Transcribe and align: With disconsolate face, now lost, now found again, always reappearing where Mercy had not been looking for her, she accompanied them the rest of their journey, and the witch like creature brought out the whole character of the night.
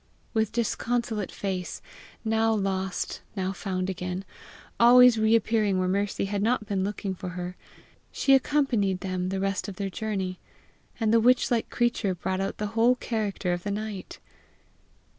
With 0.33 0.51
disconsolate 0.51 1.31
face, 1.31 1.79
now 2.25 2.51
lost, 2.55 3.21
now 3.35 3.51
found 3.51 3.87
again, 3.87 4.25
always 4.79 5.19
reappearing 5.19 5.77
where 5.77 5.87
Mercy 5.87 6.25
had 6.25 6.41
not 6.41 6.65
been 6.65 6.83
looking 6.83 7.13
for 7.13 7.29
her, 7.37 7.55
she 8.11 8.33
accompanied 8.33 9.01
them 9.01 9.29
the 9.29 9.39
rest 9.39 9.67
of 9.67 9.75
their 9.75 9.91
journey, 9.91 10.39
and 10.99 11.13
the 11.13 11.19
witch 11.19 11.51
like 11.51 11.69
creature 11.69 12.15
brought 12.15 12.41
out 12.41 12.57
the 12.57 12.73
whole 12.73 12.95
character 12.95 13.53
of 13.53 13.61
the 13.61 13.69
night. 13.69 14.17